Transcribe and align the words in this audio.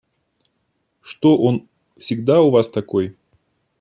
Что, 1.01 1.37
он 1.37 1.67
всегда 1.95 2.41
у 2.41 2.49
вас 2.49 2.67
такой? 2.69 3.15